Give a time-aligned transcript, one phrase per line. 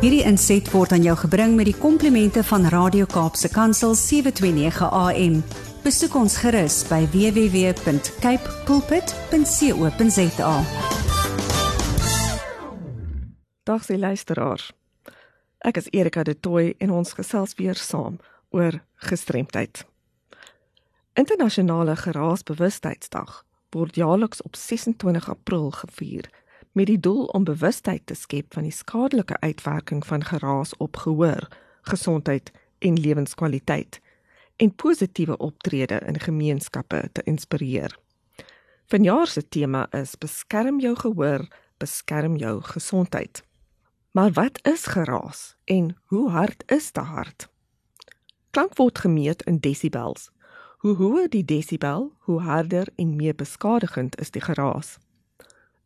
[0.00, 5.34] Hierdie inset word aan jou gebring met die komplimente van Radio Kaapse Kansel 729 AM.
[5.84, 10.54] Besoek ons gerus by www.cape pulpit.co.za.
[13.68, 14.72] Dag se luisteraars.
[15.68, 18.16] Ek is Erika de Tooy en ons gesels weer saam
[18.56, 19.84] oor gestremdheid.
[21.12, 23.42] Internasionale Geraasbewustheidsdag
[23.76, 26.32] word jaarliks op 26 April gevier
[26.72, 31.48] met die doel om bewustheid te skep van die skadelike uitwerking van geraas op gehoor,
[31.82, 34.00] gesondheid en lewenskwaliteit
[34.56, 37.98] en positiewe optrede in gemeenskappe te inspireer.
[38.86, 41.46] Vanjaar se tema is beskerm jou gehoor,
[41.78, 43.42] beskerm jou gesondheid.
[44.10, 47.48] Maar wat is geraas en hoe hard is te hard?
[48.50, 50.30] Klank word gemeet in desibels.
[50.78, 54.98] Hoe hoër die desibel, hoe harder en meer beskadigend is die geraas.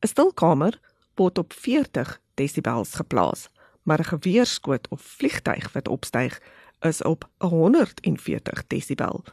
[0.05, 0.81] 'n Stilkamer
[1.17, 3.49] word op 40 desibels geplaas,
[3.83, 6.41] maar 'n geweerskoot of vliegtyg wat opstyg
[6.81, 9.25] is op 140 desibel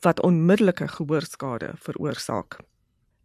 [0.00, 2.58] wat onmiddellike gehoorskade veroorsaak.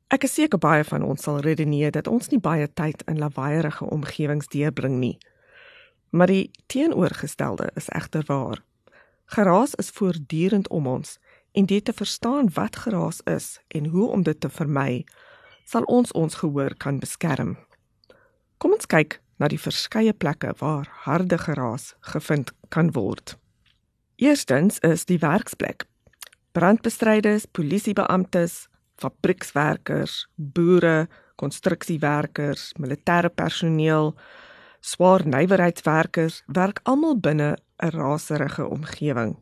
[0.08, 3.86] Ek is seker baie van ons sal redeneer dat ons nie baie tyd in lawaaierige
[3.86, 5.18] omgewings deurbring nie.
[6.10, 8.64] Maar die teenoorgestelde is egter waar.
[9.26, 11.20] Geraas is voortdurend om ons
[11.52, 15.04] en dit te verstaan wat geraas is en hoe om dit te vermy,
[15.70, 17.58] sal ons ons gehoor kan beskerm.
[18.58, 23.38] Kom ons kyk na die verskeie plekke waar harde geraas gevind kan word.
[24.20, 25.86] Eerstens is die werksplek.
[26.58, 28.66] Brandbestryders, polisiebeamptes,
[29.00, 31.08] fabriekswerkers, boere,
[31.40, 34.16] konstruksiewerkers, militêre personeel,
[34.82, 39.38] swaar nywerheidswerkers werk almal binne 'n raserige omgewing.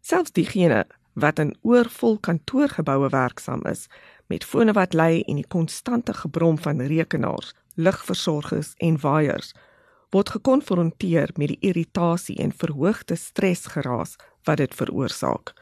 [0.00, 3.86] Selfs diegene wat in oorvol kantoorgeboue werksaam is,
[4.26, 9.52] met fone wat lui en die konstante gebrom van rekenaars, ligversorgers en waaiers,
[10.12, 15.54] word gekonfronteer met die irritasie en verhoogde stresgeraas wat dit veroorsaak.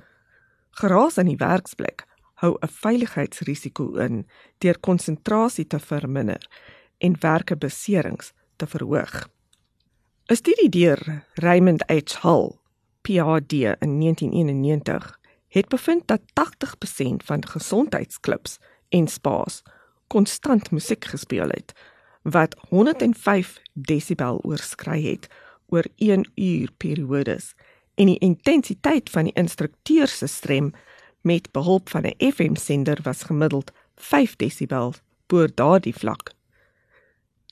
[0.71, 2.07] Geraas aan die werksplek
[2.43, 4.27] hou 'n veiligheidsrisiko in
[4.59, 6.43] deur konsentrasie te verminder
[6.99, 9.29] en werkebeserings te verhoog.
[10.31, 12.23] 'n Studie deur Raymond H.
[12.23, 12.59] Hull,
[13.03, 15.20] PhD in 1991,
[15.51, 19.63] het bevind dat 80% van gesondheidsklubs en spas
[20.07, 21.73] konstant musiek gespeel het
[22.23, 25.29] wat 105 desibel oorskry het
[25.67, 27.55] oor 1 uur periodes
[27.95, 30.73] en die intensiteit van die instrukteur se stem
[31.21, 34.95] met behulp van 'n FM sender was gemiddeld 5 desibel
[35.27, 36.33] bo daardie vlak.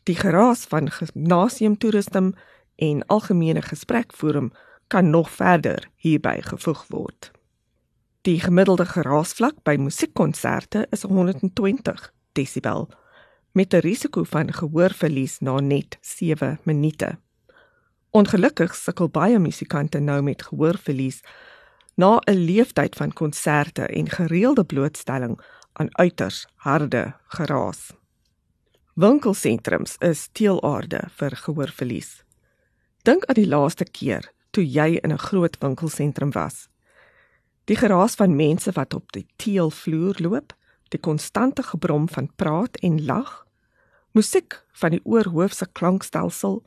[0.02, 2.32] Die geraas van gimnasiumtoerisme
[2.76, 4.52] en algemene gesprekforum
[4.86, 7.30] kan nog verder hierby gevoeg word.
[8.26, 12.88] Die gemiddelde geraasvlak by musiekkonserte is 120 desibel
[13.52, 17.18] met 'n risiko van gehoorverlies na net 7 minute.
[18.10, 21.20] Ongelukkig sukkel baie musikante nou met gehoorverlies
[21.94, 25.40] na 'n leeftyd van konserte en gereelde blootstelling
[25.72, 27.92] aan uiters harde geraas.
[28.94, 32.24] Winkelsentrums is teelaarde vir gehoorverlies.
[33.02, 36.68] Dink aan die laaste keer toe jy in 'n groot winkelsentrum was.
[37.68, 40.54] Die geraas van mense wat op die teelvloer loop,
[40.88, 43.44] die konstante gebrom van praat en lag,
[44.16, 46.62] musiek van die oorhoofse klankstelsel,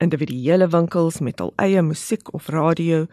[0.00, 3.04] individuele winkels met hul eie musiek of radio,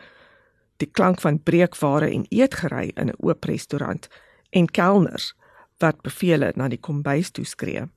[0.79, 4.07] die klank van breekware en eetgery in 'n oop restaurant
[4.49, 5.33] en kelners
[5.83, 7.87] wat bevele na die kombuis toe skree.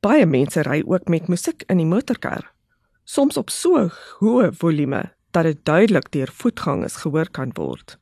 [0.00, 2.52] Baie mense ry ook met musiek in die motorkar,
[3.04, 3.88] soms op so
[4.20, 7.98] hoë volume dat dit duidelik deur voetgangers gehoor kan word.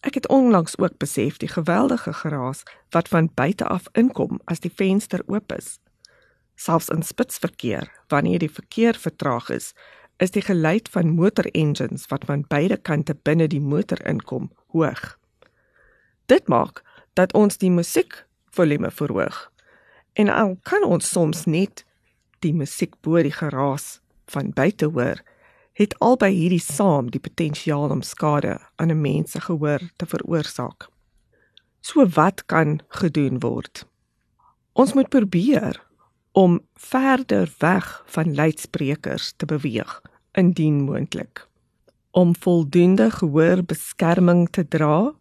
[0.00, 4.72] Ek het onlangs ook besef die geweldige geraas wat van buite af inkom as die
[4.74, 5.78] venster oop is.
[6.54, 9.72] Selfs in spitsverkeer, wanneer die verkeer vertraag is,
[10.16, 15.18] is die geluid van motorengines wat van beide kante binne die motor inkom hoog.
[16.26, 16.82] Dit maak
[17.14, 19.48] dat ons die musiekvolume verhoog.
[20.12, 21.84] En al kan ons soms net
[22.44, 24.00] die musiek bo die geraas
[24.32, 25.20] van buite hoor,
[25.80, 30.88] het albei hierdie saam die potensiaal om skade aan 'n mens se gehoor te veroorsaak.
[31.80, 33.86] So wat kan gedoen word?
[34.72, 35.82] Ons moet probeer
[36.32, 41.48] om verder weg van luidsprekers te beweeg indien moontlik
[42.10, 45.14] om voldoende gehoorbeskerming te dra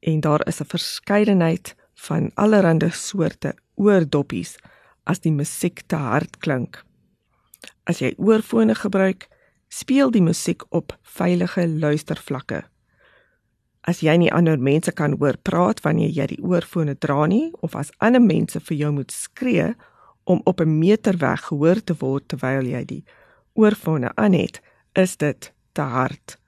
[0.00, 4.56] en daar is 'n verskeidenheid van allerlei soorte oordoppies
[5.04, 6.84] as die musiek te hard klink.
[7.84, 9.28] As jy oorfone gebruik,
[9.74, 12.62] speel die musiek op veilige luistervlakke.
[13.84, 17.74] As jy nie ander mense kan hoor praat wanneer jy die oorfone dra nie of
[17.76, 19.72] as ander mense vir jou moet skree
[20.24, 23.04] om op 'n meter weg gehoor te word terwyl jy die
[23.54, 24.60] oorfone aan het,
[24.94, 26.38] is dit te hard.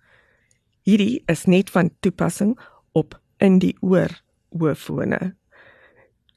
[0.82, 2.58] Hierdie is net van toepassing
[2.92, 5.34] op in die oor oorfone.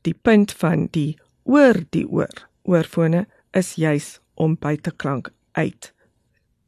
[0.01, 5.93] Die punt van die oor die oor oorfone is juis om buiteklank uit